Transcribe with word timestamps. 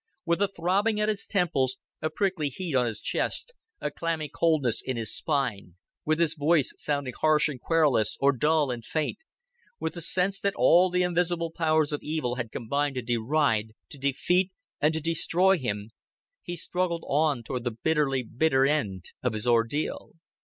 With 0.25 0.41
a 0.41 0.47
throbbing 0.47 0.99
at 0.99 1.09
his 1.09 1.27
temples, 1.27 1.77
a 2.01 2.09
prickly 2.09 2.49
heat 2.49 2.73
on 2.73 2.87
his 2.87 3.01
chest, 3.01 3.53
a 3.79 3.91
clammy 3.91 4.29
coldness 4.29 4.81
in 4.81 4.97
his 4.97 5.13
spine 5.13 5.75
with 6.05 6.19
his 6.19 6.33
voice 6.33 6.73
sounding 6.75 7.13
harsh 7.21 7.47
and 7.47 7.61
querulous, 7.61 8.17
or 8.19 8.31
dull 8.35 8.71
and 8.71 8.83
faint 8.83 9.19
with 9.79 9.93
the 9.93 10.01
sense 10.01 10.39
that 10.39 10.55
all 10.55 10.89
the 10.89 11.03
invisible 11.03 11.51
powers 11.51 11.91
of 11.91 12.01
evil 12.01 12.33
had 12.37 12.51
combined 12.51 12.95
to 12.95 13.03
deride, 13.03 13.73
to 13.89 13.99
defeat, 13.99 14.51
and 14.79 14.95
to 14.95 15.01
destroy 15.01 15.59
him 15.59 15.91
he 16.41 16.55
struggled 16.55 17.03
on 17.05 17.43
toward 17.43 17.63
the 17.63 17.69
bitterly 17.83 18.23
bitter 18.23 18.65
end 18.65 19.11
of 19.21 19.33
his 19.33 19.45
ordeal. 19.45 20.13